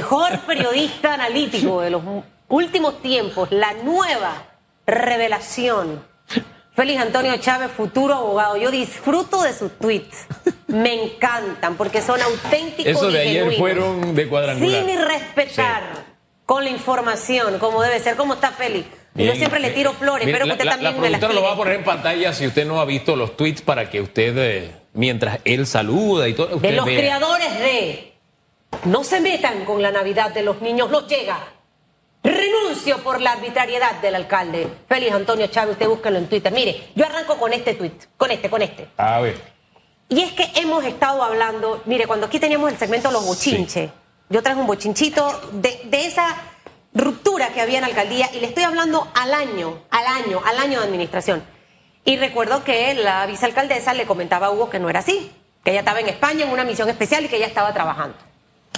mejor 0.00 0.38
periodista 0.46 1.14
analítico 1.14 1.80
de 1.80 1.90
los 1.90 2.02
últimos 2.48 3.02
tiempos, 3.02 3.50
la 3.50 3.72
nueva 3.74 4.44
revelación. 4.86 6.04
Félix 6.76 7.00
Antonio 7.02 7.36
Chávez, 7.38 7.70
futuro 7.72 8.14
abogado. 8.14 8.56
Yo 8.56 8.70
disfruto 8.70 9.42
de 9.42 9.52
sus 9.52 9.76
tweets. 9.78 10.26
Me 10.68 10.94
encantan 11.04 11.74
porque 11.76 12.00
son 12.00 12.20
auténticos. 12.22 12.86
Eso 12.92 13.10
de 13.10 13.24
y 13.24 13.28
ayer 13.38 13.58
fueron 13.58 14.14
de 14.14 14.28
cuadrangular. 14.28 14.86
Sin 14.86 15.04
respetar 15.04 15.82
con 16.46 16.62
la 16.64 16.70
información, 16.70 17.58
como 17.58 17.82
debe 17.82 17.98
ser. 17.98 18.14
¿Cómo 18.16 18.34
está 18.34 18.52
Félix? 18.52 18.86
Yo 19.16 19.34
siempre 19.34 19.58
le 19.58 19.70
tiro 19.70 19.92
flores, 19.92 20.28
pero 20.30 20.46
que 20.46 20.52
usted 20.52 20.64
la- 20.64 20.70
también 20.70 20.94
la 20.94 21.00
me 21.00 21.10
las 21.10 21.18
productora 21.20 21.34
lo 21.34 21.42
va 21.42 21.48
a 21.48 21.50
tire. 21.56 21.64
poner 21.64 21.78
en 21.80 21.84
pantalla 21.84 22.32
si 22.32 22.46
usted 22.46 22.64
no 22.64 22.80
ha 22.80 22.84
visto 22.84 23.16
los 23.16 23.36
tweets 23.36 23.60
para 23.60 23.90
que 23.90 24.00
usted, 24.00 24.38
eh, 24.38 24.72
mientras 24.92 25.40
él 25.44 25.66
saluda 25.66 26.28
y 26.28 26.34
todo, 26.34 26.46
De 26.46 26.54
usted 26.54 26.76
los 26.76 26.86
vea. 26.86 26.98
creadores 26.98 27.58
de 27.58 28.09
No 28.84 29.04
se 29.04 29.20
metan 29.20 29.64
con 29.64 29.82
la 29.82 29.90
Navidad 29.90 30.30
de 30.32 30.42
los 30.42 30.60
niños, 30.62 30.90
no 30.90 31.06
llega. 31.06 31.38
Renuncio 32.22 32.98
por 32.98 33.20
la 33.20 33.32
arbitrariedad 33.32 34.00
del 34.00 34.14
alcalde. 34.14 34.68
Félix 34.88 35.12
Antonio 35.12 35.46
Chávez, 35.46 35.72
usted 35.72 35.88
búsquelo 35.88 36.18
en 36.18 36.28
Twitter. 36.28 36.52
Mire, 36.52 36.90
yo 36.94 37.06
arranco 37.06 37.36
con 37.36 37.52
este 37.52 37.74
tweet, 37.74 37.92
con 38.16 38.30
este, 38.30 38.50
con 38.50 38.62
este. 38.62 38.88
A 38.96 39.20
ver. 39.20 39.40
Y 40.08 40.20
es 40.22 40.32
que 40.32 40.50
hemos 40.56 40.84
estado 40.84 41.22
hablando, 41.22 41.82
mire, 41.86 42.06
cuando 42.06 42.26
aquí 42.26 42.38
teníamos 42.38 42.72
el 42.72 42.78
segmento 42.78 43.10
Los 43.10 43.24
Bochinches, 43.24 43.90
yo 44.28 44.42
traje 44.42 44.60
un 44.60 44.66
bochinchito 44.66 45.40
de, 45.52 45.82
de 45.84 46.06
esa 46.06 46.36
ruptura 46.94 47.48
que 47.48 47.60
había 47.60 47.78
en 47.78 47.84
alcaldía 47.84 48.28
y 48.32 48.40
le 48.40 48.46
estoy 48.46 48.64
hablando 48.64 49.08
al 49.14 49.32
año, 49.32 49.82
al 49.90 50.06
año, 50.06 50.40
al 50.44 50.58
año 50.58 50.80
de 50.80 50.86
administración. 50.86 51.42
Y 52.04 52.16
recuerdo 52.16 52.64
que 52.64 52.94
la 52.94 53.26
vicealcaldesa 53.26 53.94
le 53.94 54.06
comentaba 54.06 54.48
a 54.48 54.50
Hugo 54.50 54.70
que 54.70 54.78
no 54.78 54.88
era 54.90 55.00
así, 55.00 55.30
que 55.64 55.70
ella 55.70 55.80
estaba 55.80 56.00
en 56.00 56.08
España 56.08 56.44
en 56.44 56.50
una 56.50 56.64
misión 56.64 56.88
especial 56.88 57.24
y 57.24 57.28
que 57.28 57.36
ella 57.36 57.46
estaba 57.46 57.72
trabajando. 57.72 58.16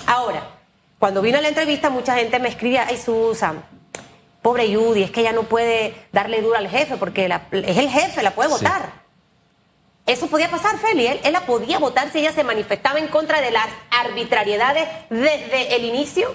Ahora, 0.07 0.43
cuando 0.99 1.23
vino 1.23 1.41
la 1.41 1.49
entrevista, 1.49 1.91
mucha 1.91 2.15
gente 2.17 2.39
me 2.39 2.49
escribía, 2.49 2.87
ay 2.89 2.97
Susan, 2.97 3.63
pobre 4.43 4.75
Judy, 4.75 5.03
es 5.05 5.11
que 5.11 5.21
ella 5.21 5.33
no 5.33 5.45
puede 5.45 5.95
darle 6.13 6.43
duro 6.43 6.57
al 6.57 6.69
jefe 6.69 6.97
porque 6.97 7.29
la- 7.29 7.47
es 7.53 7.77
el 7.79 7.89
jefe, 7.89 8.23
la 8.23 8.33
puede 8.33 8.49
Sí. 8.51 8.55
votar. 8.57 9.03
Eso 10.05 10.27
podía 10.27 10.51
pasar, 10.51 10.79
Feli. 10.79 11.07
Él, 11.07 11.21
él 11.23 11.33
la 11.33 11.43
podía 11.47 11.79
votar 11.79 12.11
si 12.11 12.19
ella 12.19 12.33
se 12.33 12.43
manifestaba 12.43 12.99
en 12.99 13.07
contra 13.07 13.41
de 13.41 13.53
las 13.53 13.69
arbitrariedades 13.91 14.89
desde 15.11 15.77
el 15.77 15.85
inicio. 15.85 16.35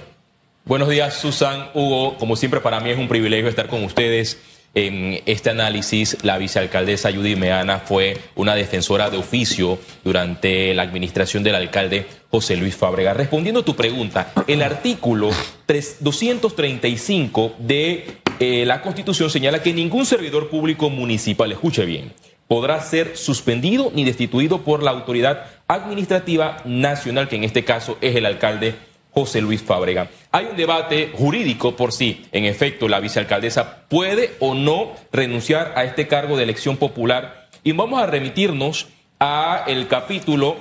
Buenos 0.63 0.87
días, 0.89 1.13
Susan, 1.15 1.69
Hugo. 1.73 2.17
Como 2.17 2.35
siempre, 2.37 2.61
para 2.61 2.79
mí 2.79 2.89
es 2.91 2.97
un 2.97 3.07
privilegio 3.09 3.49
estar 3.49 3.67
con 3.67 3.83
ustedes 3.83 4.37
en 4.77 5.23
este 5.25 5.49
análisis. 5.49 6.17
La 6.23 6.37
vicealcaldesa 6.37 7.11
Judy 7.11 7.35
Meana 7.35 7.79
fue 7.79 8.15
una 8.35 8.53
defensora 8.53 9.09
de 9.09 9.17
oficio 9.17 9.79
durante 10.03 10.73
la 10.75 10.83
administración 10.83 11.41
del 11.41 11.55
alcalde 11.55 12.05
José 12.29 12.55
Luis 12.57 12.75
Fábrega. 12.75 13.15
Respondiendo 13.15 13.61
a 13.61 13.65
tu 13.65 13.75
pregunta, 13.75 14.31
el 14.45 14.61
artículo 14.61 15.31
3 15.65 15.97
235 16.01 17.55
de 17.57 18.05
eh, 18.39 18.65
la 18.67 18.83
Constitución 18.83 19.31
señala 19.31 19.63
que 19.63 19.73
ningún 19.73 20.05
servidor 20.05 20.49
público 20.49 20.91
municipal, 20.91 21.51
escuche 21.51 21.83
bien, 21.85 22.13
podrá 22.47 22.79
ser 22.79 23.17
suspendido 23.17 23.91
ni 23.95 24.03
destituido 24.03 24.61
por 24.61 24.83
la 24.83 24.91
autoridad 24.91 25.45
administrativa 25.67 26.57
nacional, 26.65 27.27
que 27.27 27.37
en 27.37 27.45
este 27.45 27.65
caso 27.65 27.97
es 27.99 28.15
el 28.15 28.27
alcalde 28.27 28.75
José 29.17 29.41
Luis 29.41 29.63
Fábrega. 29.63 30.11
Hay 30.31 30.45
un 30.45 30.55
debate 30.55 31.11
jurídico 31.11 31.75
por 31.75 31.91
si, 31.91 32.27
en 32.31 32.45
efecto, 32.45 32.87
la 32.87 32.99
vicealcaldesa 32.99 33.87
puede 33.89 34.35
o 34.39 34.53
no 34.53 34.91
renunciar 35.11 35.73
a 35.75 35.85
este 35.85 36.07
cargo 36.07 36.37
de 36.37 36.43
elección 36.43 36.77
popular. 36.77 37.47
Y 37.63 37.71
vamos 37.71 37.99
a 37.99 38.05
remitirnos 38.05 38.85
a 39.19 39.63
el 39.65 39.87
capítulo, 39.87 40.57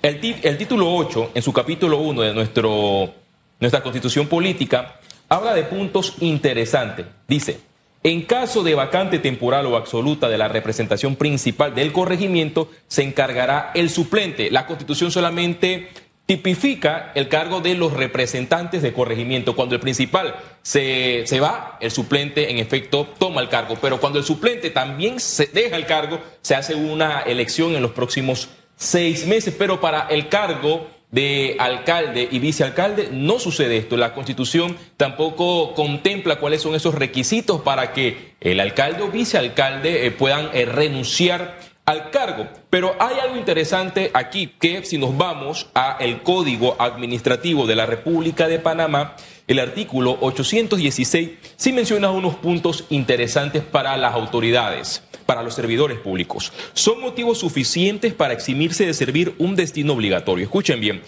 el, 0.00 0.36
el 0.44 0.58
título 0.58 0.94
8, 0.94 1.32
en 1.34 1.42
su 1.42 1.52
capítulo 1.52 1.98
1 1.98 2.22
de 2.22 2.34
nuestro, 2.34 3.12
nuestra 3.58 3.82
constitución 3.82 4.28
política, 4.28 5.00
habla 5.28 5.54
de 5.54 5.64
puntos 5.64 6.14
interesantes. 6.20 7.04
Dice, 7.26 7.58
en 8.04 8.22
caso 8.26 8.62
de 8.62 8.76
vacante 8.76 9.18
temporal 9.18 9.66
o 9.66 9.76
absoluta 9.76 10.28
de 10.28 10.38
la 10.38 10.46
representación 10.46 11.16
principal 11.16 11.74
del 11.74 11.92
corregimiento, 11.92 12.70
se 12.86 13.02
encargará 13.02 13.72
el 13.74 13.90
suplente. 13.90 14.52
La 14.52 14.66
constitución 14.66 15.10
solamente 15.10 15.88
tipifica 16.28 17.10
el 17.14 17.28
cargo 17.28 17.62
de 17.62 17.74
los 17.74 17.94
representantes 17.94 18.82
de 18.82 18.92
corregimiento. 18.92 19.56
Cuando 19.56 19.74
el 19.74 19.80
principal 19.80 20.34
se, 20.60 21.22
se 21.26 21.40
va, 21.40 21.78
el 21.80 21.90
suplente 21.90 22.50
en 22.50 22.58
efecto 22.58 23.08
toma 23.18 23.40
el 23.40 23.48
cargo. 23.48 23.78
Pero 23.80 23.98
cuando 23.98 24.18
el 24.18 24.26
suplente 24.26 24.68
también 24.68 25.20
se 25.20 25.46
deja 25.46 25.76
el 25.76 25.86
cargo, 25.86 26.20
se 26.42 26.54
hace 26.54 26.74
una 26.74 27.20
elección 27.20 27.74
en 27.74 27.80
los 27.80 27.92
próximos 27.92 28.50
seis 28.76 29.26
meses. 29.26 29.54
Pero 29.58 29.80
para 29.80 30.02
el 30.08 30.28
cargo 30.28 30.86
de 31.10 31.56
alcalde 31.58 32.28
y 32.30 32.38
vicealcalde 32.38 33.08
no 33.10 33.38
sucede 33.38 33.78
esto. 33.78 33.96
La 33.96 34.12
constitución 34.12 34.76
tampoco 34.98 35.72
contempla 35.72 36.36
cuáles 36.36 36.60
son 36.60 36.74
esos 36.74 36.94
requisitos 36.94 37.62
para 37.62 37.94
que 37.94 38.34
el 38.40 38.60
alcalde 38.60 39.02
o 39.02 39.08
vicealcalde 39.08 40.06
eh, 40.06 40.10
puedan 40.10 40.50
eh, 40.52 40.66
renunciar 40.66 41.58
al 41.88 42.10
cargo. 42.10 42.46
Pero 42.68 42.94
hay 42.98 43.18
algo 43.18 43.36
interesante 43.36 44.10
aquí 44.12 44.52
que 44.60 44.84
si 44.84 44.98
nos 44.98 45.16
vamos 45.16 45.70
a 45.74 45.96
el 46.00 46.22
Código 46.22 46.76
Administrativo 46.78 47.66
de 47.66 47.76
la 47.76 47.86
República 47.86 48.46
de 48.46 48.58
Panamá, 48.58 49.16
el 49.46 49.58
artículo 49.58 50.18
816 50.20 51.30
sí 51.56 51.72
menciona 51.72 52.10
unos 52.10 52.34
puntos 52.34 52.84
interesantes 52.90 53.62
para 53.62 53.96
las 53.96 54.12
autoridades, 54.12 55.02
para 55.24 55.42
los 55.42 55.54
servidores 55.54 55.98
públicos. 55.98 56.52
Son 56.74 57.00
motivos 57.00 57.38
suficientes 57.38 58.12
para 58.12 58.34
eximirse 58.34 58.84
de 58.84 58.92
servir 58.92 59.34
un 59.38 59.56
destino 59.56 59.94
obligatorio. 59.94 60.44
Escuchen 60.44 60.80
bien. 60.80 61.00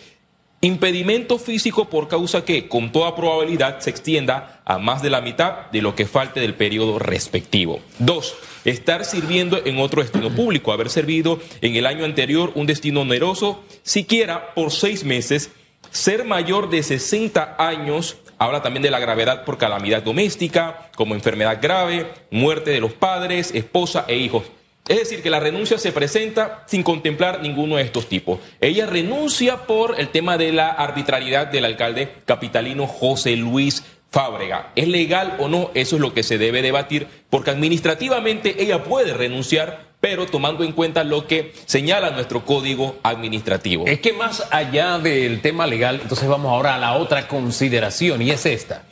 Impedimento 0.63 1.39
físico 1.39 1.91
por 1.91 2.09
causa 2.09 2.47
que, 2.47 2.69
con 2.69 2.91
toda 2.91 3.15
probabilidad, 3.15 3.81
se 3.81 3.91
extienda 3.91 4.63
a 4.65 4.79
más 4.79 5.03
de 5.03 5.11
la 5.11 5.21
mitad 5.21 5.71
de 5.73 5.83
lo 5.83 5.95
que 5.95 6.07
falte 6.07 6.41
del 6.41 6.55
periodo 6.55 6.99
respectivo. 6.99 7.81
Dos, 7.99 8.35
estar 8.65 9.05
sirviendo 9.05 9.61
en 9.65 9.79
otro 9.79 10.03
destino 10.03 10.31
público, 10.31 10.73
haber 10.73 10.91
servido 10.91 11.41
en 11.61 11.77
el 11.77 11.87
año 11.87 12.05
anterior 12.05 12.53
un 12.55 12.67
destino 12.67 13.03
oneroso, 13.03 13.63
siquiera 13.83 14.55
por 14.55 14.73
seis 14.73 15.05
meses, 15.05 15.51
ser 15.91 16.25
mayor 16.25 16.71
de 16.71 16.83
60 16.83 17.57
años, 17.59 18.17
habla 18.39 18.63
también 18.63 18.83
de 18.83 18.91
la 18.91 19.01
gravedad 19.01 19.45
por 19.45 19.59
calamidad 19.59 20.03
doméstica, 20.03 20.91
como 20.97 21.15
enfermedad 21.15 21.59
grave, 21.61 22.07
muerte 22.31 22.71
de 22.71 22.81
los 22.81 22.93
padres, 22.93 23.51
esposa 23.55 24.05
e 24.09 24.17
hijos. 24.17 24.45
Es 24.89 24.99
decir, 24.99 25.23
que 25.23 25.31
la 25.31 25.39
renuncia 25.39 25.79
se 25.79 25.93
presenta 25.93 26.65
sin 26.67 26.83
contemplar 26.83 27.43
ninguno 27.43 27.77
de 27.77 27.83
estos 27.83 28.09
tipos. 28.09 28.41
Ella 28.61 28.87
renuncia 28.87 29.59
por 29.67 30.01
el 30.01 30.09
tema 30.09 30.37
de 30.37 30.53
la 30.53 30.69
arbitrariedad 30.69 31.47
del 31.47 31.65
alcalde 31.65 32.11
capitalino 32.25 32.89
José 32.89 33.37
Luis 33.37 33.85
Fábrega. 34.11 34.73
¿Es 34.75 34.89
legal 34.89 35.37
o 35.39 35.49
no? 35.49 35.71
Eso 35.75 35.97
es 35.97 36.03
lo 36.03 36.13
que 36.13 36.23
se 36.23 36.37
debe 36.37 36.63
debatir, 36.63 37.07
porque 37.31 37.51
administrativamente 37.51 38.63
ella 38.63 38.83
puede 38.83 39.15
renunciar, 39.15 39.91
pero 40.01 40.27
tomando 40.27 40.65
en 40.65 40.73
cuenta 40.73 41.05
lo 41.05 41.27
que 41.27 41.53
señala 41.67 42.11
nuestro 42.11 42.45
código 42.45 42.99
administrativo. 43.05 43.87
Es 43.87 44.01
que 44.01 44.13
más 44.13 44.47
allá 44.51 44.99
del 44.99 45.41
tema 45.41 45.67
legal, 45.67 46.01
entonces 46.03 46.29
vamos 46.29 46.51
ahora 46.51 46.75
a 46.75 46.79
la 46.79 46.95
otra 46.95 47.29
consideración 47.29 48.21
y 48.23 48.31
es 48.31 48.47
esta. 48.47 48.85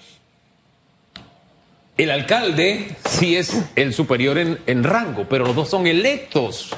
El 1.99 2.13
alcalde 2.13 2.87
sí 3.09 3.35
es 3.37 3.61
el 3.75 3.93
superior 3.93 4.39
en, 4.39 4.85
rango, 4.85 5.27
pero 5.29 5.45
los 5.45 5.57
dos 5.57 5.69
son 5.69 5.89
electos 5.89 6.71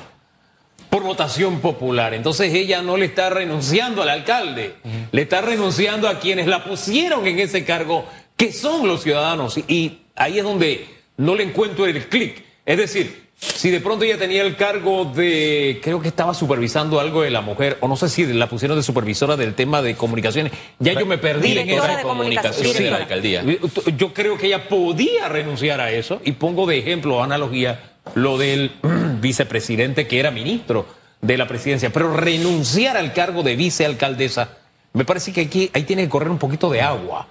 por 0.89 1.03
votación 1.03 1.61
popular. 1.61 2.15
Entonces 2.15 2.55
ella 2.55 2.81
no 2.81 2.97
le 2.97 3.05
está 3.05 3.29
renunciando 3.29 4.01
al 4.01 4.09
alcalde, 4.09 4.77
le 5.13 5.23
está 5.23 5.43
renunciando 5.43 6.09
a 6.09 6.21
quienes 6.21 6.47
la 6.47 6.65
pusieron 6.65 7.27
en 7.27 7.39
ese 7.39 7.67
cargo, 7.67 8.07
que 8.41 8.55
son 8.55 8.89
los 8.89 9.03
ciudadanos. 9.03 9.59
Y 9.69 9.99
ahí 10.17 10.39
es 10.39 10.45
donde 10.45 10.87
no 11.19 11.35
le 11.35 11.45
encuentro 11.45 11.85
el 11.85 12.09
clic. 12.09 12.43
Es 12.65 12.79
decir, 12.79 13.29
si 13.37 13.69
de 13.69 13.81
pronto 13.81 14.07
ella 14.07 14.17
tenía 14.17 14.41
el 14.41 14.57
cargo 14.57 15.05
de, 15.05 15.79
creo 15.83 16.01
que 16.01 16.09
estaba 16.09 16.33
supervisando 16.33 17.01
algo 17.01 17.21
de 17.21 17.31
la 17.31 17.43
mujer, 17.43 17.77
o 17.81 17.89
no 17.89 17.97
sé 17.97 18.09
si 18.09 18.25
la 18.33 18.49
pusieron 18.49 18.79
de 18.79 18.83
supervisora 18.83 19.37
del 19.37 19.53
tema 19.53 19.83
de 19.83 19.95
comunicaciones, 19.95 20.55
ya 20.79 20.95
yo 20.95 21.05
me 21.05 21.19
perdí 21.19 21.59
en 21.59 21.69
esa 21.69 21.99
de 21.99 22.03
comunicación 22.03 22.73
de 22.73 22.91
la 22.91 22.97
alcaldía. 22.97 23.45
yo 23.99 24.15
creo 24.15 24.39
que 24.39 24.47
ella 24.47 24.71
podía 24.71 25.29
renunciar 25.29 25.83
a 25.83 25.91
eso 25.93 26.23
y 26.25 26.33
pongo 26.33 26.65
de 26.67 26.79
ejemplo, 26.79 27.19
o 27.19 27.23
analogía, 27.23 27.99
lo 28.15 28.39
del 28.39 28.73
vicepresidente 29.21 30.07
que 30.07 30.19
era 30.19 30.31
ministro 30.31 30.87
de 31.21 31.37
la 31.37 31.47
presidencia, 31.47 31.91
pero 31.91 32.17
renunciar 32.17 32.97
al 32.97 33.13
cargo 33.13 33.43
de 33.43 33.57
vicealcaldesa, 33.57 34.57
me 34.95 35.05
parece 35.05 35.31
que 35.31 35.43
aquí 35.43 35.71
ahí 35.75 35.83
tiene 35.83 36.05
que 36.05 36.09
correr 36.09 36.31
un 36.31 36.39
poquito 36.39 36.71
de 36.71 36.81
agua. 36.81 37.29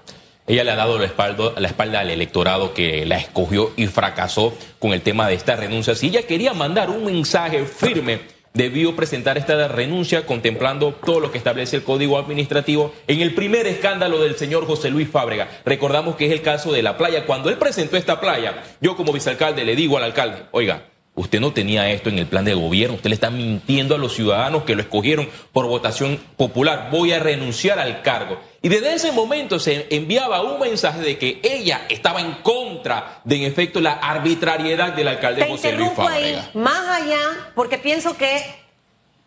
Ella 0.50 0.64
le 0.64 0.72
ha 0.72 0.76
dado 0.76 0.98
la 0.98 1.06
espalda, 1.06 2.00
al 2.00 2.10
electorado 2.10 2.74
que 2.74 3.06
la 3.06 3.18
escogió 3.18 3.72
y 3.78 3.86
fracasó 3.86 4.58
con 4.80 4.94
el 4.94 5.02
tema 5.02 5.28
de 5.28 5.36
esta 5.36 5.56
renuncia. 5.56 5.94
Si 5.94 6.08
ella 6.08 6.24
quería 6.24 6.56
mandar 6.56 6.90
un 6.90 7.06
mensaje 7.06 7.66
firme, 7.66 8.22
debió 8.56 8.96
presentar 8.96 9.38
esta 9.38 9.68
renuncia 9.68 10.26
contemplando 10.26 10.92
todo 11.06 11.20
lo 11.20 11.32
que 11.32 11.38
establece 11.38 11.76
el 11.76 11.84
Código 11.84 12.18
Administrativo 12.18 12.96
en 13.06 13.22
el 13.22 13.36
primer 13.36 13.68
escándalo 13.68 14.20
del 14.20 14.38
señor 14.38 14.66
José 14.66 14.90
Luis 14.90 15.08
Fábrega. 15.08 15.48
Recordamos 15.66 16.16
que 16.16 16.26
es 16.26 16.32
el 16.32 16.42
caso 16.42 16.72
de 16.72 16.82
la 16.82 16.98
playa. 16.98 17.28
Cuando 17.28 17.52
él 17.52 17.58
presentó 17.58 17.96
esta 17.96 18.20
playa, 18.20 18.64
yo 18.82 18.96
como 18.96 19.14
vicealcalde 19.14 19.64
le 19.64 19.76
digo 19.76 19.98
al 19.98 20.04
alcalde, 20.04 20.46
oiga, 20.50 20.82
Usted 21.16 21.42
no 21.42 21.52
tenía 21.52 21.90
esto 21.90 22.10
en 22.10 22.18
el 22.18 22.28
plan 22.28 22.46
de 22.46 22.54
gobierno. 22.54 22.96
Usted 22.96 23.10
le 23.10 23.16
está 23.16 23.30
mintiendo 23.30 23.96
a 23.96 23.98
los 23.98 24.14
ciudadanos 24.14 24.64
que 24.64 24.76
lo 24.76 24.82
escogieron 24.82 25.30
por 25.52 25.68
votación 25.68 26.18
popular. 26.38 26.90
Voy 26.92 27.12
a 27.12 27.20
renunciar 27.20 27.78
al 27.78 28.02
cargo. 28.02 28.40
Y 28.62 28.70
desde 28.70 28.94
ese 28.94 29.12
momento 29.12 29.60
se 29.60 29.88
enviaba 29.90 30.42
un 30.42 30.60
mensaje 30.60 31.00
de 31.00 31.18
que 31.18 31.42
ella 31.44 31.82
estaba 31.90 32.22
en 32.22 32.36
contra 32.36 33.22
de, 33.26 33.36
en 33.36 33.44
efecto, 33.44 33.82
la 33.82 33.94
arbitrariedad 33.94 34.94
del 34.94 35.10
alcalde 35.10 35.44
Te 35.44 35.50
José 35.50 35.74
Luis 35.74 35.92
ahí, 35.98 36.42
más 36.54 36.88
allá, 37.02 37.20
porque 37.54 37.78
pienso 37.78 38.16
que 38.16 38.42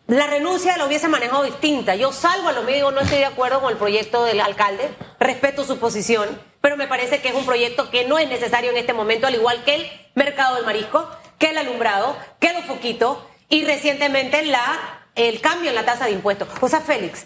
la 0.07 0.27
renuncia 0.27 0.77
la 0.77 0.85
hubiese 0.85 1.07
manejado 1.07 1.43
distinta. 1.43 1.95
Yo 1.95 2.11
salgo 2.11 2.49
a 2.49 2.53
lo 2.53 2.63
medio, 2.63 2.91
no 2.91 3.01
estoy 3.01 3.19
de 3.19 3.25
acuerdo 3.25 3.61
con 3.61 3.71
el 3.71 3.77
proyecto 3.77 4.25
del 4.25 4.41
alcalde, 4.41 4.89
respeto 5.19 5.63
su 5.63 5.77
posición, 5.77 6.27
pero 6.59 6.75
me 6.75 6.87
parece 6.87 7.21
que 7.21 7.29
es 7.29 7.35
un 7.35 7.45
proyecto 7.45 7.89
que 7.89 8.05
no 8.05 8.19
es 8.19 8.27
necesario 8.27 8.71
en 8.71 8.77
este 8.77 8.93
momento, 8.93 9.27
al 9.27 9.35
igual 9.35 9.63
que 9.63 9.75
el 9.75 9.91
mercado 10.13 10.55
del 10.55 10.65
marisco, 10.65 11.09
que 11.43 11.49
el 11.49 11.57
alumbrado, 11.57 12.15
que 12.39 12.53
los 12.53 12.63
foquitos 12.63 13.17
y 13.49 13.65
recientemente 13.65 14.45
la, 14.45 15.09
el 15.13 15.41
cambio 15.41 15.71
en 15.71 15.75
la 15.75 15.83
tasa 15.83 16.05
de 16.05 16.13
impuestos. 16.13 16.47
O 16.61 16.69
sea, 16.69 16.79
Félix, 16.79 17.25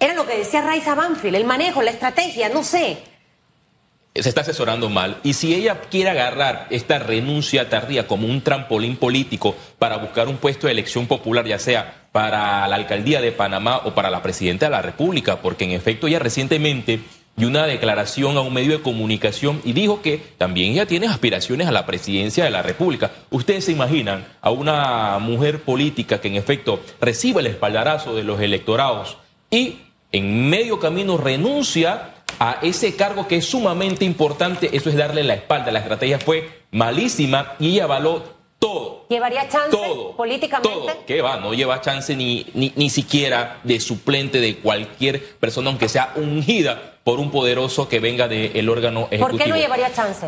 era 0.00 0.12
lo 0.14 0.26
que 0.26 0.36
decía 0.36 0.60
Raiza 0.60 0.96
Banfield, 0.96 1.36
el 1.36 1.44
manejo, 1.44 1.80
la 1.80 1.92
estrategia, 1.92 2.48
no 2.48 2.64
sé. 2.64 2.98
se 4.12 4.28
está 4.28 4.40
asesorando 4.40 4.90
mal. 4.90 5.20
Y 5.22 5.34
si 5.34 5.54
ella 5.54 5.82
quiere 5.82 6.10
agarrar 6.10 6.66
esta 6.70 6.98
renuncia 6.98 7.68
tardía 7.68 8.08
como 8.08 8.26
un 8.26 8.42
trampolín 8.42 8.96
político 8.96 9.54
para 9.78 9.98
buscar 9.98 10.26
un 10.26 10.38
puesto 10.38 10.66
de 10.66 10.72
elección 10.72 11.06
popular, 11.06 11.46
ya 11.46 11.60
sea 11.60 12.08
para 12.10 12.66
la 12.66 12.74
alcaldía 12.74 13.20
de 13.20 13.30
Panamá 13.30 13.82
o 13.84 13.94
para 13.94 14.10
la 14.10 14.20
presidenta 14.20 14.66
de 14.66 14.72
la 14.72 14.82
República, 14.82 15.40
porque 15.40 15.62
en 15.62 15.70
efecto 15.70 16.08
ella 16.08 16.18
recientemente 16.18 16.98
dio 17.36 17.48
una 17.48 17.66
declaración 17.66 18.36
a 18.36 18.40
un 18.40 18.52
medio 18.52 18.72
de 18.72 18.82
comunicación 18.82 19.60
y 19.64 19.72
dijo 19.72 20.02
que 20.02 20.18
también 20.38 20.72
ella 20.72 20.86
tiene 20.86 21.06
aspiraciones 21.06 21.66
a 21.66 21.72
la 21.72 21.86
presidencia 21.86 22.44
de 22.44 22.50
la 22.50 22.62
República. 22.62 23.10
Ustedes 23.30 23.64
se 23.64 23.72
imaginan 23.72 24.24
a 24.40 24.50
una 24.50 25.18
mujer 25.18 25.62
política 25.62 26.20
que 26.20 26.28
en 26.28 26.36
efecto 26.36 26.80
recibe 27.00 27.40
el 27.40 27.48
espaldarazo 27.48 28.14
de 28.14 28.24
los 28.24 28.40
electorados 28.40 29.16
y 29.50 29.78
en 30.12 30.48
medio 30.48 30.78
camino 30.78 31.16
renuncia 31.16 32.14
a 32.38 32.58
ese 32.62 32.96
cargo 32.96 33.26
que 33.28 33.36
es 33.36 33.46
sumamente 33.46 34.04
importante, 34.04 34.70
eso 34.72 34.90
es 34.90 34.96
darle 34.96 35.24
la 35.24 35.34
espalda. 35.34 35.72
La 35.72 35.80
estrategia 35.80 36.18
fue 36.18 36.62
malísima 36.70 37.52
y 37.58 37.70
ella 37.70 37.84
avaló 37.84 38.33
todo. 38.58 39.04
¿Llevaría 39.08 39.48
chance 39.48 39.70
Todo, 39.70 40.16
políticamente? 40.16 40.70
Todo. 40.74 41.06
¿Qué 41.06 41.20
va? 41.20 41.38
No 41.38 41.52
lleva 41.52 41.80
chance 41.80 42.16
ni, 42.16 42.46
ni, 42.54 42.72
ni 42.76 42.88
siquiera 42.90 43.60
de 43.62 43.78
suplente 43.80 44.40
de 44.40 44.56
cualquier 44.56 45.22
persona, 45.36 45.68
aunque 45.70 45.88
sea 45.88 46.12
ungida 46.16 46.94
por 47.04 47.20
un 47.20 47.30
poderoso 47.30 47.88
que 47.88 48.00
venga 48.00 48.28
del 48.28 48.68
órgano 48.68 49.08
ejecutivo. 49.10 49.28
¿Por 49.28 49.38
qué 49.38 49.48
no 49.48 49.56
llevaría 49.56 49.92
chance? 49.92 50.26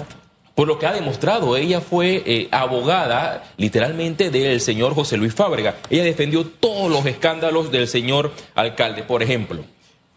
Por 0.54 0.68
lo 0.68 0.78
que 0.78 0.86
ha 0.86 0.92
demostrado, 0.92 1.56
ella 1.56 1.80
fue 1.80 2.22
eh, 2.24 2.48
abogada 2.50 3.44
literalmente 3.58 4.30
del 4.30 4.60
señor 4.60 4.94
José 4.94 5.16
Luis 5.16 5.34
Fábrega. 5.34 5.76
Ella 5.90 6.04
defendió 6.04 6.46
todos 6.46 6.90
los 6.90 7.04
escándalos 7.06 7.70
del 7.70 7.88
señor 7.88 8.32
alcalde. 8.54 9.02
Por 9.02 9.22
ejemplo, 9.22 9.64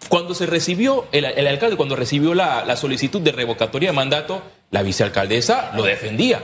cuando 0.08 0.34
se 0.34 0.46
recibió, 0.46 1.06
el, 1.12 1.26
el 1.26 1.48
alcalde 1.48 1.76
cuando 1.76 1.96
recibió 1.98 2.34
la, 2.34 2.64
la 2.66 2.78
solicitud 2.78 3.22
de 3.22 3.34
revocatoria 3.34 3.90
de 3.90 3.96
mandato, 3.96 4.42
la 4.72 4.82
vicealcaldesa 4.82 5.72
lo 5.76 5.84
defendía. 5.84 6.42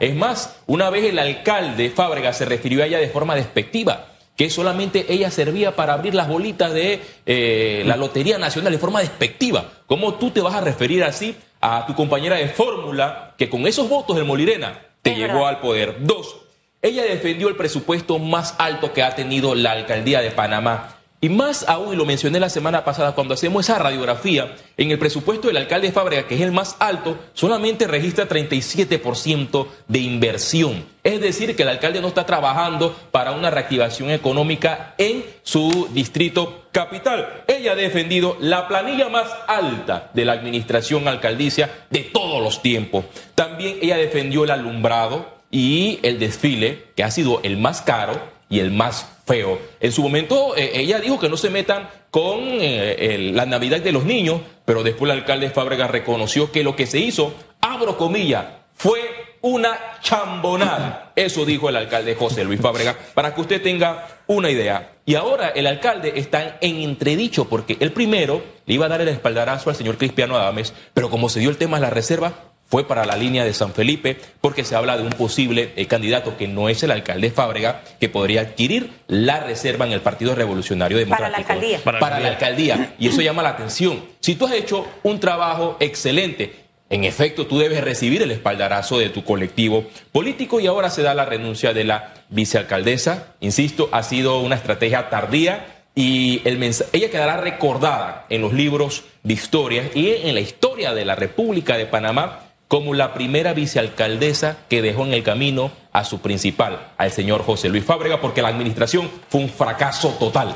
Es 0.00 0.14
más, 0.14 0.56
una 0.66 0.90
vez 0.90 1.04
el 1.04 1.18
alcalde 1.18 1.90
Fábrega 1.90 2.32
se 2.32 2.44
refirió 2.44 2.82
a 2.82 2.86
ella 2.86 2.98
de 2.98 3.08
forma 3.08 3.34
despectiva, 3.34 4.06
que 4.36 4.50
solamente 4.50 5.06
ella 5.08 5.30
servía 5.30 5.74
para 5.74 5.94
abrir 5.94 6.14
las 6.14 6.28
bolitas 6.28 6.72
de 6.72 7.00
eh, 7.26 7.82
la 7.86 7.96
Lotería 7.96 8.38
Nacional 8.38 8.72
de 8.72 8.78
forma 8.78 9.00
despectiva. 9.00 9.64
¿Cómo 9.86 10.14
tú 10.14 10.30
te 10.30 10.40
vas 10.40 10.54
a 10.54 10.60
referir 10.60 11.02
así 11.02 11.34
a 11.60 11.86
tu 11.86 11.94
compañera 11.94 12.36
de 12.36 12.48
fórmula 12.48 13.34
que 13.36 13.48
con 13.48 13.66
esos 13.66 13.88
votos 13.88 14.14
del 14.14 14.24
Molirena 14.26 14.78
te 15.02 15.10
Es 15.12 15.16
llevó 15.16 15.34
verdad. 15.34 15.48
al 15.48 15.60
poder? 15.60 15.96
Dos, 16.00 16.36
ella 16.82 17.02
defendió 17.02 17.48
el 17.48 17.56
presupuesto 17.56 18.18
más 18.20 18.54
alto 18.58 18.92
que 18.92 19.02
ha 19.02 19.16
tenido 19.16 19.54
la 19.56 19.72
alcaldía 19.72 20.20
de 20.20 20.30
Panamá. 20.30 20.97
Y 21.20 21.30
más 21.30 21.68
aún, 21.68 21.94
y 21.94 21.96
lo 21.96 22.04
mencioné 22.04 22.38
la 22.38 22.48
semana 22.48 22.84
pasada, 22.84 23.12
cuando 23.12 23.34
hacemos 23.34 23.64
esa 23.64 23.78
radiografía, 23.78 24.54
en 24.76 24.92
el 24.92 25.00
presupuesto 25.00 25.48
del 25.48 25.56
alcalde 25.56 25.90
Fábrega, 25.90 26.28
que 26.28 26.36
es 26.36 26.40
el 26.42 26.52
más 26.52 26.76
alto, 26.78 27.18
solamente 27.34 27.88
registra 27.88 28.28
37% 28.28 29.66
de 29.88 29.98
inversión. 29.98 30.84
Es 31.02 31.20
decir, 31.20 31.56
que 31.56 31.64
el 31.64 31.70
alcalde 31.70 32.00
no 32.00 32.06
está 32.06 32.24
trabajando 32.24 32.96
para 33.10 33.32
una 33.32 33.50
reactivación 33.50 34.10
económica 34.10 34.94
en 34.96 35.24
su 35.42 35.88
distrito 35.92 36.66
capital. 36.70 37.42
Ella 37.48 37.72
ha 37.72 37.76
defendido 37.76 38.36
la 38.38 38.68
planilla 38.68 39.08
más 39.08 39.28
alta 39.48 40.10
de 40.14 40.24
la 40.24 40.34
administración 40.34 41.08
alcaldicia 41.08 41.86
de 41.90 42.00
todos 42.00 42.40
los 42.40 42.62
tiempos. 42.62 43.06
También 43.34 43.78
ella 43.82 43.96
defendió 43.96 44.44
el 44.44 44.52
alumbrado 44.52 45.38
y 45.50 45.98
el 46.02 46.20
desfile, 46.20 46.84
que 46.94 47.02
ha 47.02 47.10
sido 47.10 47.40
el 47.42 47.56
más 47.56 47.82
caro 47.82 48.20
y 48.48 48.60
el 48.60 48.70
más 48.70 49.17
feo. 49.28 49.58
En 49.78 49.92
su 49.92 50.02
momento 50.02 50.56
eh, 50.56 50.72
ella 50.74 50.98
dijo 50.98 51.20
que 51.20 51.28
no 51.28 51.36
se 51.36 51.50
metan 51.50 51.88
con 52.10 52.40
eh, 52.42 53.30
la 53.32 53.46
Navidad 53.46 53.80
de 53.80 53.92
los 53.92 54.04
niños, 54.04 54.40
pero 54.64 54.82
después 54.82 55.12
el 55.12 55.18
alcalde 55.18 55.50
Fábrega 55.50 55.86
reconoció 55.86 56.50
que 56.50 56.64
lo 56.64 56.74
que 56.74 56.86
se 56.86 56.98
hizo, 56.98 57.34
abro 57.60 57.96
comillas, 57.96 58.46
fue 58.74 59.00
una 59.42 59.78
chambonada. 60.00 61.12
Eso 61.14 61.44
dijo 61.44 61.68
el 61.68 61.76
alcalde 61.76 62.14
José 62.14 62.44
Luis 62.44 62.60
Fábrega, 62.60 62.96
para 63.14 63.34
que 63.34 63.40
usted 63.40 63.62
tenga 63.62 64.06
una 64.26 64.50
idea. 64.50 64.92
Y 65.04 65.14
ahora 65.14 65.48
el 65.48 65.66
alcalde 65.66 66.14
está 66.16 66.58
en 66.60 66.76
entredicho 66.76 67.48
porque 67.48 67.76
el 67.80 67.92
primero 67.92 68.42
le 68.66 68.74
iba 68.74 68.86
a 68.86 68.88
dar 68.88 69.00
el 69.00 69.08
espaldarazo 69.08 69.70
al 69.70 69.76
señor 69.76 69.98
Cristiano 69.98 70.36
Adames, 70.36 70.74
pero 70.94 71.10
como 71.10 71.28
se 71.28 71.40
dio 71.40 71.50
el 71.50 71.56
tema 71.56 71.76
de 71.78 71.82
la 71.82 71.90
reserva, 71.90 72.34
fue 72.68 72.86
para 72.86 73.04
la 73.04 73.16
línea 73.16 73.44
de 73.44 73.54
San 73.54 73.72
Felipe 73.72 74.18
porque 74.40 74.64
se 74.64 74.76
habla 74.76 74.96
de 74.96 75.02
un 75.02 75.10
posible 75.10 75.72
eh, 75.76 75.86
candidato 75.86 76.36
que 76.36 76.46
no 76.46 76.68
es 76.68 76.82
el 76.82 76.90
alcalde 76.90 77.30
Fábrega 77.30 77.82
que 77.98 78.08
podría 78.08 78.42
adquirir 78.42 78.90
la 79.06 79.40
reserva 79.40 79.86
en 79.86 79.92
el 79.92 80.00
Partido 80.00 80.34
Revolucionario 80.34 80.98
Para 80.98 81.04
Democrático. 81.04 81.30
la 81.30 81.38
alcaldía. 81.38 81.80
Para, 81.82 81.98
Para 81.98 82.20
la 82.20 82.28
alcaldía. 82.28 82.94
Y 82.98 83.08
eso 83.08 83.22
llama 83.22 83.42
la 83.42 83.50
atención. 83.50 84.04
Si 84.20 84.34
tú 84.34 84.46
has 84.46 84.52
hecho 84.52 84.86
un 85.02 85.18
trabajo 85.18 85.76
excelente, 85.80 86.68
en 86.90 87.04
efecto 87.04 87.46
tú 87.46 87.58
debes 87.58 87.82
recibir 87.82 88.22
el 88.22 88.30
espaldarazo 88.30 88.98
de 88.98 89.08
tu 89.08 89.24
colectivo 89.24 89.84
político 90.12 90.60
y 90.60 90.66
ahora 90.66 90.90
se 90.90 91.02
da 91.02 91.14
la 91.14 91.24
renuncia 91.24 91.72
de 91.72 91.84
la 91.84 92.14
vicealcaldesa. 92.28 93.34
Insisto, 93.40 93.88
ha 93.92 94.02
sido 94.02 94.40
una 94.40 94.56
estrategia 94.56 95.08
tardía 95.08 95.84
y 95.94 96.42
el 96.44 96.62
ella 96.62 97.10
quedará 97.10 97.38
recordada 97.38 98.26
en 98.28 98.42
los 98.42 98.52
libros 98.52 99.04
de 99.22 99.34
historia 99.34 99.90
y 99.94 100.10
en 100.10 100.34
la 100.34 100.40
historia 100.40 100.94
de 100.94 101.04
la 101.04 101.14
República 101.14 101.76
de 101.76 101.86
Panamá 101.86 102.47
como 102.68 102.92
la 102.92 103.14
primera 103.14 103.54
vicealcaldesa 103.54 104.58
que 104.68 104.82
dejó 104.82 105.06
en 105.06 105.14
el 105.14 105.22
camino 105.22 105.72
a 105.92 106.04
su 106.04 106.20
principal, 106.20 106.92
al 106.98 107.10
señor 107.10 107.42
José 107.42 107.70
Luis 107.70 107.84
Fábrega, 107.84 108.20
porque 108.20 108.42
la 108.42 108.48
administración 108.48 109.10
fue 109.30 109.40
un 109.40 109.48
fracaso 109.48 110.10
total. 110.20 110.54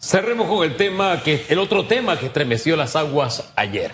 Cerremos 0.00 0.48
con 0.48 0.64
el 0.64 0.76
tema 0.76 1.22
que 1.22 1.44
el 1.48 1.58
otro 1.58 1.84
tema 1.84 2.18
que 2.18 2.26
estremeció 2.26 2.76
las 2.76 2.96
aguas 2.96 3.52
ayer. 3.56 3.92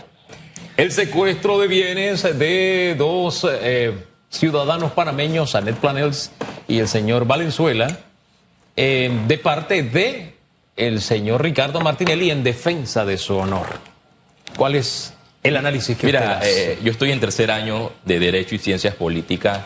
El 0.76 0.93
secuestro 0.93 1.59
de 1.59 1.66
bienes 1.66 2.23
de 2.23 2.95
dos 2.97 3.47
eh, 3.49 3.95
ciudadanos 4.30 4.92
panameños, 4.92 5.54
Anet 5.54 5.76
Planels 5.76 6.30
y 6.69 6.78
el 6.78 6.88
señor 6.88 7.26
Valenzuela, 7.26 7.99
eh, 8.76 9.11
de 9.26 9.38
parte 9.38 9.83
de 9.83 10.35
el 10.76 11.02
señor 11.02 11.42
Ricardo 11.42 11.80
Martinelli 11.80 12.30
en 12.30 12.42
defensa 12.42 13.04
de 13.04 13.19
su 13.19 13.37
honor. 13.37 13.66
¿Cuál 14.57 14.76
es 14.76 15.14
el 15.42 15.56
análisis 15.56 15.97
que 15.97 16.06
Mira, 16.06 16.20
usted 16.20 16.32
hace? 16.37 16.73
eh, 16.73 16.78
yo 16.82 16.90
estoy 16.92 17.12
en 17.12 17.20
tercer 17.20 17.50
año 17.50 17.92
de 18.04 18.18
Derecho 18.18 18.54
y 18.54 18.59
Ciencias 18.59 18.94
Políticas 18.94 19.61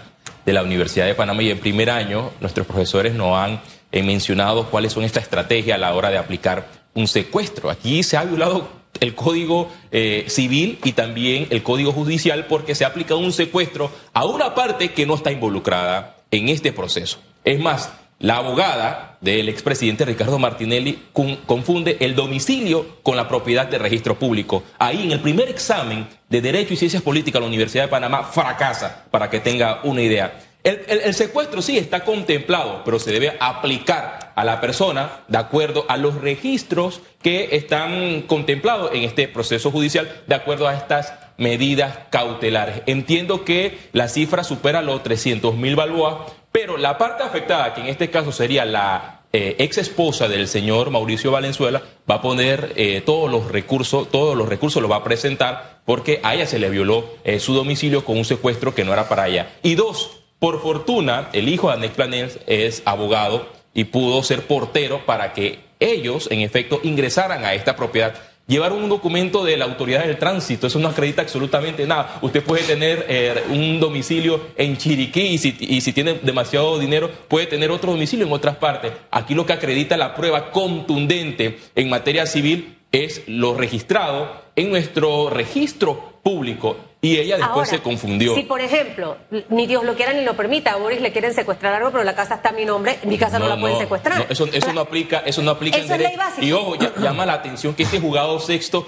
de 0.46 0.52
la 0.52 0.62
Universidad 0.62 1.06
de 1.06 1.14
Panamá 1.14 1.42
y 1.42 1.50
en 1.50 1.58
primer 1.58 1.90
año 1.90 2.30
nuestros 2.40 2.66
profesores 2.66 3.14
nos 3.14 3.36
han 3.36 3.60
eh, 3.92 4.02
mencionado 4.02 4.70
cuáles 4.70 4.92
son 4.92 5.04
estas 5.04 5.24
estrategias 5.24 5.76
a 5.76 5.78
la 5.78 5.94
hora 5.94 6.10
de 6.10 6.18
aplicar 6.18 6.68
un 6.94 7.08
secuestro. 7.08 7.70
Aquí 7.70 8.02
se 8.02 8.16
ha 8.16 8.24
violado 8.24 8.68
el 9.00 9.14
Código 9.14 9.72
eh, 9.90 10.26
Civil 10.28 10.78
y 10.84 10.92
también 10.92 11.48
el 11.50 11.62
Código 11.62 11.92
Judicial 11.92 12.46
porque 12.46 12.74
se 12.74 12.84
aplica 12.84 13.16
un 13.16 13.32
secuestro 13.32 13.90
a 14.12 14.24
una 14.24 14.54
parte 14.54 14.92
que 14.92 15.06
no 15.06 15.14
está 15.14 15.32
involucrada 15.32 16.16
en 16.30 16.48
este 16.48 16.72
proceso. 16.72 17.18
Es 17.44 17.58
más, 17.58 17.92
la 18.24 18.38
abogada 18.38 19.18
del 19.20 19.50
expresidente 19.50 20.06
Ricardo 20.06 20.38
Martinelli 20.38 20.98
con- 21.12 21.36
confunde 21.44 21.98
el 22.00 22.14
domicilio 22.14 22.96
con 23.02 23.16
la 23.18 23.28
propiedad 23.28 23.66
de 23.66 23.76
registro 23.76 24.18
público. 24.18 24.62
Ahí 24.78 25.02
en 25.04 25.12
el 25.12 25.20
primer 25.20 25.50
examen 25.50 26.06
de 26.30 26.40
Derecho 26.40 26.72
y 26.72 26.78
Ciencias 26.78 27.02
Políticas 27.02 27.34
de 27.34 27.40
la 27.42 27.48
Universidad 27.48 27.84
de 27.84 27.88
Panamá 27.88 28.22
fracasa, 28.24 29.04
para 29.10 29.28
que 29.28 29.40
tenga 29.40 29.80
una 29.84 30.00
idea. 30.00 30.40
El 30.62 31.12
secuestro 31.12 31.60
sí 31.60 31.76
está 31.76 32.00
contemplado, 32.04 32.80
pero 32.86 32.98
se 32.98 33.12
debe 33.12 33.36
aplicar 33.38 34.32
a 34.34 34.44
la 34.44 34.62
persona 34.62 35.20
de 35.28 35.36
acuerdo 35.36 35.84
a 35.90 35.98
los 35.98 36.14
registros 36.22 37.02
que 37.20 37.50
están 37.52 38.22
contemplados 38.22 38.90
en 38.94 39.02
este 39.02 39.28
proceso 39.28 39.70
judicial, 39.70 40.10
de 40.26 40.34
acuerdo 40.34 40.66
a 40.66 40.72
estas 40.74 41.12
medidas 41.36 41.98
cautelares. 42.08 42.80
Entiendo 42.86 43.44
que 43.44 43.76
la 43.92 44.08
cifra 44.08 44.42
supera 44.44 44.80
los 44.80 45.02
300 45.02 45.54
mil 45.56 45.76
balboas, 45.76 46.32
pero 46.54 46.76
la 46.76 46.96
parte 46.98 47.24
afectada, 47.24 47.74
que 47.74 47.80
en 47.80 47.88
este 47.88 48.10
caso 48.10 48.30
sería 48.30 48.64
la 48.64 49.22
eh, 49.32 49.56
ex 49.58 49.76
esposa 49.78 50.28
del 50.28 50.46
señor 50.46 50.90
Mauricio 50.90 51.32
Valenzuela, 51.32 51.82
va 52.08 52.14
a 52.14 52.22
poner 52.22 52.72
eh, 52.76 53.02
todos 53.04 53.28
los 53.28 53.50
recursos, 53.50 54.08
todos 54.08 54.36
los 54.36 54.48
recursos 54.48 54.80
los 54.80 54.88
va 54.88 54.98
a 54.98 55.02
presentar 55.02 55.80
porque 55.84 56.20
a 56.22 56.32
ella 56.32 56.46
se 56.46 56.60
le 56.60 56.70
violó 56.70 57.10
eh, 57.24 57.40
su 57.40 57.54
domicilio 57.54 58.04
con 58.04 58.16
un 58.16 58.24
secuestro 58.24 58.72
que 58.72 58.84
no 58.84 58.92
era 58.92 59.08
para 59.08 59.26
ella. 59.26 59.50
Y 59.64 59.74
dos, 59.74 60.20
Por 60.38 60.62
fortuna, 60.62 61.28
el 61.32 61.48
hijo 61.48 61.68
de 61.68 61.74
Anex 61.74 61.94
Planels 61.96 62.38
es 62.46 62.82
abogado 62.84 63.48
y 63.74 63.84
pudo 63.84 64.22
ser 64.22 64.46
portero 64.46 65.04
para 65.06 65.32
que 65.32 65.58
ellos, 65.80 66.28
en 66.30 66.40
efecto, 66.40 66.78
ingresaran 66.84 67.44
a 67.44 67.54
esta 67.54 67.74
propiedad. 67.74 68.14
Llevar 68.46 68.72
un 68.72 68.90
documento 68.90 69.42
de 69.42 69.56
la 69.56 69.64
autoridad 69.64 70.04
del 70.04 70.18
tránsito, 70.18 70.66
eso 70.66 70.78
no 70.78 70.88
acredita 70.88 71.22
absolutamente 71.22 71.86
nada. 71.86 72.18
Usted 72.20 72.42
puede 72.42 72.62
tener 72.62 73.06
eh, 73.08 73.42
un 73.48 73.80
domicilio 73.80 74.48
en 74.56 74.76
Chiriquí 74.76 75.22
y 75.22 75.38
si, 75.38 75.56
y 75.60 75.80
si 75.80 75.94
tiene 75.94 76.20
demasiado 76.22 76.78
dinero 76.78 77.10
puede 77.28 77.46
tener 77.46 77.70
otro 77.70 77.92
domicilio 77.92 78.26
en 78.26 78.32
otras 78.32 78.56
partes. 78.56 78.92
Aquí 79.10 79.34
lo 79.34 79.46
que 79.46 79.54
acredita 79.54 79.96
la 79.96 80.14
prueba 80.14 80.50
contundente 80.50 81.58
en 81.74 81.88
materia 81.88 82.26
civil 82.26 82.76
es 82.92 83.22
lo 83.26 83.54
registrado 83.54 84.44
en 84.56 84.68
nuestro 84.68 85.30
registro 85.30 86.20
público 86.22 86.76
y 87.06 87.18
ella 87.18 87.36
después 87.36 87.54
Ahora, 87.54 87.66
se 87.66 87.80
confundió. 87.80 88.34
Si, 88.34 88.42
por 88.44 88.60
ejemplo, 88.60 89.16
ni 89.50 89.66
Dios 89.66 89.84
lo 89.84 89.94
quiera 89.94 90.12
ni 90.14 90.24
lo 90.24 90.34
permita, 90.36 90.72
a 90.72 90.76
Boris 90.76 91.00
le 91.00 91.12
quieren 91.12 91.34
secuestrar 91.34 91.74
algo, 91.74 91.90
pero 91.90 92.02
la 92.04 92.14
casa 92.14 92.36
está 92.36 92.48
a 92.48 92.52
mi 92.52 92.64
nombre, 92.64 92.98
mi 93.04 93.18
casa 93.18 93.38
no, 93.38 93.46
la 93.48 93.58
pueden 93.60 93.78
secuestrar. 93.78 94.18
no, 94.18 94.24
eso, 94.28 94.46
eso 94.52 94.72
no 94.72 94.80
aplica, 94.80 95.18
eso 95.26 95.42
no 95.42 95.50
aplica 95.50 95.76
Eso 95.76 95.86
en 95.86 95.92
es 95.92 95.98
ley 95.98 96.06
derecho. 96.06 96.18
básica. 96.18 96.46
Y 96.46 96.52
ojo, 96.52 96.76
ya- 96.76 96.92
llama 97.00 97.26
la 97.26 97.34
atención 97.34 97.74
que 97.74 97.82
este 97.82 98.00
juzgado 98.00 98.40
sexto 98.40 98.86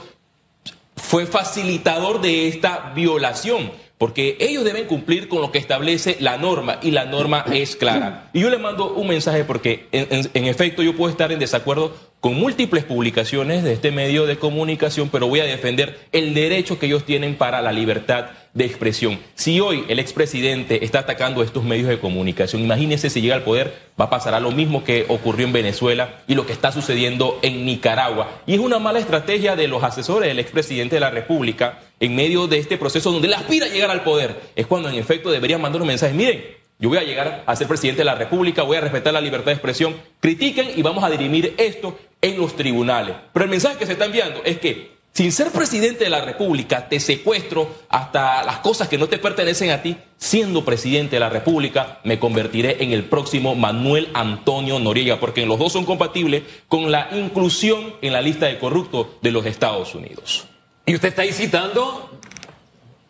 fue 0.97 1.27
facilitador 1.27 2.21
de 2.21 2.49
esta 2.49 2.93
violación, 2.95 3.71
porque 3.99 4.37
ellos 4.41 4.65
deben 4.65 4.87
cumplir 4.87 5.29
con 5.29 5.41
lo 5.41 5.53
que 5.53 5.59
establece 5.59 6.17
la 6.21 6.37
norma 6.39 6.79
y 6.83 6.91
la 6.91 7.05
norma 7.05 7.45
es 7.53 7.77
clara. 7.77 8.31
Y 8.33 8.41
yo 8.41 8.51
le 8.51 8.59
mando 8.59 8.93
un 8.95 9.07
mensaje 9.09 9.45
porque 9.45 9.89
en, 9.93 10.07
en- 10.11 10.31
en 10.35 10.45
efecto 10.47 10.83
yo 10.83 10.97
puedo 10.97 11.11
estar 11.11 11.33
en 11.33 11.39
desacuerdo 11.39 11.95
con 12.27 12.35
múltiples 12.35 12.83
publicaciones 12.83 13.63
de 13.63 13.73
este 13.73 13.93
medio 13.93 14.27
de 14.27 14.37
comunicación, 14.37 15.11
pero 15.11 15.29
voy 15.29 15.39
a 15.39 15.45
defender 15.45 15.97
el 16.11 16.35
derecho 16.35 16.77
que 16.77 16.87
ellos 16.87 17.05
tienen 17.05 17.37
para 17.37 17.63
la 17.63 17.71
libertad 17.71 18.31
de 18.53 18.65
expresión. 18.65 19.21
Si 19.37 19.61
hoy 19.61 19.85
el 19.87 20.01
expresidente 20.01 20.85
está 20.85 20.99
atacando 20.99 21.41
estos 21.41 21.63
medios 21.63 21.87
de 21.87 22.01
comunicación, 22.01 22.63
imagínense 22.63 23.11
si 23.11 23.21
llega 23.21 23.37
al 23.37 23.45
poder, 23.45 23.75
va 24.01 24.07
a 24.07 24.11
pasar 24.11 24.35
a 24.35 24.41
lo 24.41 24.51
mismo 24.51 24.83
que 24.83 25.07
ocurrió 25.07 25.47
en 25.47 25.53
Venezuela 25.53 26.17
y 26.27 26.35
lo 26.35 26.47
que 26.47 26.53
está 26.53 26.73
sucediendo 26.73 27.39
en 27.43 27.65
Nicaragua. 27.65 28.41
Y 28.45 28.55
es 28.55 28.59
una 28.59 28.81
mala 28.81 28.99
estrategia 28.99 29.55
de 29.55 29.69
los 29.69 29.85
asesores 29.85 30.29
del 30.29 30.41
expresidente 30.41 30.97
de 30.97 31.01
la 31.03 31.11
República 31.11 31.79
en 32.01 32.17
medio 32.17 32.49
de 32.49 32.59
este 32.59 32.77
proceso 32.77 33.13
donde 33.13 33.29
él 33.29 33.35
aspira 33.35 33.67
a 33.67 33.69
llegar 33.69 33.93
al 33.93 34.03
poder. 34.03 34.35
Es 34.57 34.67
cuando 34.67 34.89
en 34.89 34.97
efecto 34.97 35.31
deberían 35.31 35.61
mandar 35.61 35.81
un 35.81 35.87
mensaje, 35.87 36.13
miren, 36.13 36.43
yo 36.79 36.91
voy 36.91 36.99
a 36.99 37.05
llegar 37.05 37.43
a 37.47 37.57
ser 37.57 37.69
presidente 37.69 38.01
de 38.01 38.05
la 38.05 38.15
República, 38.15 38.63
voy 38.63 38.77
a 38.77 38.83
respetar 38.83 39.15
la 39.15 39.21
libertad 39.23 39.47
de 39.47 39.53
expresión, 39.53 39.97
critiquen 40.21 40.73
y 40.77 40.83
vamos 40.83 41.05
a 41.05 41.09
dirimir 41.09 41.55
esto 41.57 41.97
en 42.21 42.39
los 42.39 42.57
tribunales. 42.57 43.17
Pero 43.33 43.45
el 43.45 43.51
mensaje 43.51 43.77
que 43.77 43.87
se 43.87 43.93
está 43.93 44.07
enviando 44.07 44.43
es 44.45 44.59
que 44.59 44.97
sin 45.17 45.33
ser 45.33 45.51
presidente 45.51 46.05
de 46.05 46.11
la 46.11 46.21
República, 46.21 46.91
te 46.91 47.01
secuestro 47.01 47.75
hasta 47.89 48.45
las 48.45 48.59
cosas 48.59 48.87
que 48.87 48.99
no 48.99 49.09
te 49.09 49.17
pertenecen 49.17 49.71
a 49.71 49.81
ti. 49.81 49.97
Siendo 50.19 50.63
presidente 50.63 51.17
de 51.17 51.21
la 51.21 51.31
República, 51.31 52.01
me 52.05 52.19
convertiré 52.19 52.85
en 52.85 52.93
el 52.93 53.05
próximo 53.05 53.55
Manuel 53.55 54.11
Antonio 54.13 54.79
Noriega, 54.79 55.19
porque 55.19 55.47
los 55.47 55.59
dos 55.59 55.73
son 55.73 55.87
compatibles 55.87 56.43
con 56.69 56.93
la 56.93 57.09
inclusión 57.13 57.95
en 58.03 58.13
la 58.13 58.21
lista 58.21 58.45
de 58.45 58.59
corruptos 58.59 59.07
de 59.23 59.31
los 59.31 59.47
Estados 59.47 59.95
Unidos. 59.95 60.49
Y 60.85 60.95
usted 60.95 61.09
está 61.09 61.23
ahí 61.23 61.33
citando, 61.33 62.11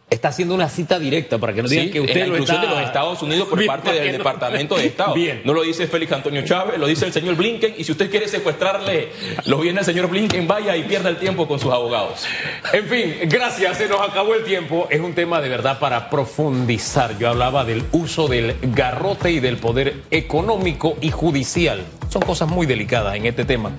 está 0.08 0.28
haciendo 0.28 0.54
una 0.54 0.68
cita 0.68 1.00
directa 1.00 1.36
para 1.38 1.52
que 1.52 1.62
no 1.62 1.68
digan 1.68 1.86
Sí, 1.86 1.90
que 1.90 2.00
usted 2.00 2.14
en 2.14 2.20
la 2.20 2.26
lo 2.26 2.32
inclusión 2.34 2.56
está... 2.58 2.68
de 2.70 2.76
los 2.76 2.86
Estados 2.86 3.22
Unidos 3.22 3.48
por 3.48 3.58
Bien, 3.58 3.66
parte 3.68 3.92
del 3.92 4.06
no- 4.12 4.18
Departamento 4.18 4.76
de 4.76 4.86
Estado. 4.86 5.14
Bien. 5.14 5.42
No 5.44 5.52
lo 5.52 5.62
dice 5.62 5.86
Félix 5.88 6.12
Antonio 6.12 6.42
Chávez, 6.44 6.78
lo 6.78 6.86
dice 6.86 7.06
el 7.06 7.12
señor 7.12 7.34
Blinken. 7.34 7.74
Y 7.76 7.82
si 7.84 7.90
usted 7.92 8.08
quiere 8.08 8.28
secuestrarle 8.28 9.08
los 9.46 9.60
bienes 9.60 9.80
al 9.80 9.84
señor 9.94 10.08
Blinken, 10.08 10.46
vaya 10.46 10.76
y 10.76 10.84
pierda 10.84 11.08
el 11.08 11.16
tiempo 11.16 11.48
con 11.48 11.58
sus 11.58 11.72
abogados. 11.72 12.24
En 12.72 12.86
fin, 12.86 13.16
gracias, 13.24 13.78
se 13.78 13.88
nos 13.88 14.00
acabó 14.00 14.34
el 14.34 14.44
tiempo. 14.44 14.86
Es 14.90 15.00
un 15.00 15.12
tema 15.14 15.40
de 15.40 15.48
verdad 15.48 15.78
para 15.80 16.08
profundizar. 16.08 17.18
Yo 17.18 17.28
hablaba 17.28 17.64
del 17.64 17.82
uso 17.90 18.28
del 18.28 18.54
garrote 18.62 19.32
y 19.32 19.40
del 19.40 19.56
poder 19.56 20.02
económico 20.12 20.96
y 21.00 21.10
judicial. 21.10 21.82
Son 22.10 22.22
cosas 22.22 22.48
muy 22.48 22.66
delicadas 22.66 23.16
en 23.16 23.26
este 23.26 23.44
tema 23.44 23.72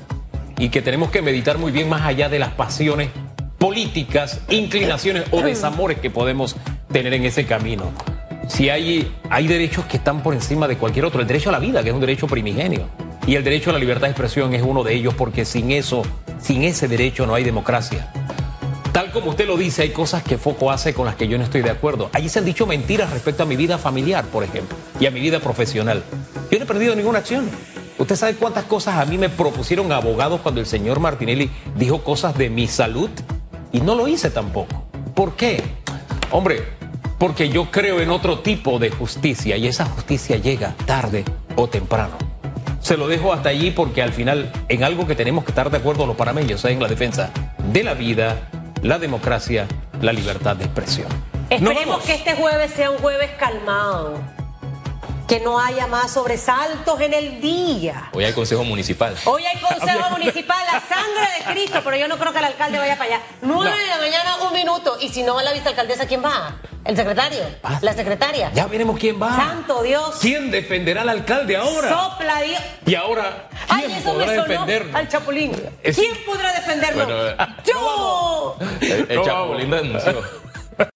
y 0.59 0.69
que 0.69 0.81
tenemos 0.81 1.09
que 1.09 1.21
meditar 1.21 1.57
muy 1.57 1.71
bien 1.71 1.87
más 1.87 2.01
allá 2.01 2.27
de 2.29 2.39
las 2.39 2.51
pasiones 2.51 3.09
políticas, 3.57 4.41
inclinaciones 4.49 5.25
o 5.31 5.41
desamores 5.41 5.99
que 5.99 6.09
podemos 6.09 6.55
tener 6.91 7.13
en 7.13 7.25
ese 7.25 7.45
camino. 7.45 7.91
Si 8.47 8.69
hay, 8.69 9.11
hay 9.29 9.47
derechos 9.47 9.85
que 9.85 9.97
están 9.97 10.23
por 10.23 10.33
encima 10.33 10.67
de 10.67 10.77
cualquier 10.77 11.05
otro, 11.05 11.21
el 11.21 11.27
derecho 11.27 11.49
a 11.49 11.51
la 11.51 11.59
vida, 11.59 11.83
que 11.83 11.89
es 11.89 11.95
un 11.95 12.01
derecho 12.01 12.27
primigenio, 12.27 12.87
y 13.25 13.35
el 13.35 13.43
derecho 13.43 13.71
a 13.71 13.73
la 13.73 13.79
libertad 13.79 14.07
de 14.07 14.11
expresión 14.11 14.53
es 14.53 14.63
uno 14.63 14.83
de 14.83 14.93
ellos, 14.93 15.13
porque 15.15 15.43
sin 15.43 15.71
eso, 15.71 16.03
sin 16.39 16.63
ese 16.63 16.87
derecho 16.87 17.25
no 17.25 17.35
hay 17.35 17.43
democracia. 17.43 18.11
Tal 18.93 19.11
como 19.11 19.31
usted 19.31 19.45
lo 19.45 19.57
dice, 19.57 19.81
hay 19.83 19.89
cosas 19.89 20.23
que 20.23 20.37
Foco 20.37 20.71
hace 20.71 20.93
con 20.93 21.05
las 21.05 21.15
que 21.15 21.27
yo 21.27 21.37
no 21.37 21.43
estoy 21.43 21.61
de 21.61 21.69
acuerdo. 21.69 22.09
Allí 22.13 22.29
se 22.29 22.39
han 22.39 22.45
dicho 22.45 22.65
mentiras 22.65 23.11
respecto 23.11 23.43
a 23.43 23.45
mi 23.45 23.55
vida 23.55 23.77
familiar, 23.77 24.25
por 24.25 24.43
ejemplo, 24.43 24.77
y 24.99 25.05
a 25.05 25.11
mi 25.11 25.19
vida 25.19 25.39
profesional. 25.39 26.03
Yo 26.49 26.57
no 26.57 26.63
he 26.63 26.67
perdido 26.67 26.95
ninguna 26.95 27.19
acción. 27.19 27.49
¿Usted 27.99 28.15
sabe 28.15 28.35
cuántas 28.35 28.63
cosas 28.63 28.95
a 28.95 29.05
mí 29.05 29.17
me 29.17 29.29
propusieron 29.29 29.91
abogados 29.91 30.41
cuando 30.41 30.61
el 30.61 30.67
señor 30.67 30.99
Martinelli 30.99 31.49
dijo 31.75 32.03
cosas 32.03 32.37
de 32.37 32.49
mi 32.49 32.67
salud? 32.67 33.09
Y 33.71 33.81
no 33.81 33.95
lo 33.95 34.07
hice 34.07 34.29
tampoco. 34.29 34.83
¿Por 35.13 35.35
qué? 35.35 35.63
Hombre, 36.31 36.63
porque 37.17 37.49
yo 37.49 37.71
creo 37.71 38.01
en 38.01 38.09
otro 38.11 38.39
tipo 38.39 38.79
de 38.79 38.89
justicia 38.89 39.57
y 39.57 39.67
esa 39.67 39.85
justicia 39.85 40.37
llega 40.37 40.75
tarde 40.85 41.25
o 41.55 41.67
temprano. 41.67 42.17
Se 42.81 42.95
lo 42.95 43.07
dejo 43.07 43.33
hasta 43.33 43.49
allí 43.49 43.71
porque 43.71 44.01
al 44.01 44.13
final 44.13 44.51
en 44.69 44.83
algo 44.83 45.07
que 45.07 45.15
tenemos 45.15 45.43
que 45.43 45.51
estar 45.51 45.69
de 45.69 45.77
acuerdo 45.77 46.05
los 46.05 46.15
panameños 46.15 46.63
es 46.63 46.71
en 46.71 46.81
la 46.81 46.87
defensa 46.87 47.31
de 47.71 47.83
la 47.83 47.93
vida, 47.93 48.49
la 48.81 48.99
democracia, 48.99 49.67
la 50.01 50.13
libertad 50.13 50.55
de 50.55 50.65
expresión. 50.65 51.07
Esperemos 51.49 52.03
que 52.03 52.13
este 52.13 52.35
jueves 52.35 52.71
sea 52.71 52.91
un 52.91 52.97
jueves 52.97 53.31
calmado. 53.39 54.36
Que 55.27 55.41
no 55.41 55.59
haya 55.59 55.87
más 55.87 56.11
sobresaltos 56.11 57.01
en 57.01 57.13
el 57.13 57.41
día. 57.41 58.09
Hoy 58.13 58.23
hay 58.23 58.31
Consejo 58.31 58.63
Municipal. 58.63 59.13
Hoy 59.25 59.43
hay 59.45 59.59
consejo 59.61 60.09
municipal, 60.11 60.57
la 60.71 60.79
sangre 60.79 61.27
de 61.37 61.51
Cristo, 61.53 61.81
pero 61.83 61.97
yo 61.97 62.07
no 62.07 62.17
creo 62.17 62.31
que 62.31 62.39
el 62.39 62.45
alcalde 62.45 62.77
vaya 62.77 62.97
para 62.97 63.15
allá. 63.15 63.23
Nueve 63.41 63.77
de 63.77 63.87
la 63.87 63.97
mañana, 63.97 64.37
un 64.47 64.53
minuto. 64.53 64.97
Y 65.01 65.09
si 65.09 65.23
no 65.23 65.35
va 65.35 65.43
la 65.43 65.51
vicealcaldesa, 65.51 66.07
¿quién 66.07 66.23
va? 66.23 66.55
¿El 66.85 66.95
secretario? 66.95 67.41
Ah. 67.61 67.77
¿La 67.81 67.91
secretaria? 67.93 68.51
Ya 68.53 68.67
veremos 68.67 68.97
quién 68.97 69.21
va. 69.21 69.35
Santo 69.35 69.83
Dios. 69.83 70.15
¿Quién 70.21 70.49
defenderá 70.49 71.01
al 71.01 71.09
alcalde 71.09 71.57
ahora? 71.57 71.89
Sopla 71.89 72.41
Dios. 72.43 72.61
Y 72.85 72.95
ahora, 72.95 73.49
Ay, 73.67 73.83
¿quién 73.85 73.97
eso 73.97 74.13
me 74.13 74.23
podrá 74.23 74.27
sonó 74.27 74.43
defendernos? 74.47 74.95
al 74.95 75.09
Chapulín. 75.09 75.51
Es- 75.83 75.97
¿Quién 75.97 76.15
podrá 76.25 76.53
defendernos? 76.53 77.05
Bueno, 77.05 77.27
eh, 77.27 77.35
¡Yo! 77.65 78.57
El, 78.81 79.07
el 79.09 79.15
No, 79.17 79.25
Chapulín 79.25 79.71
renunció. 79.71 80.23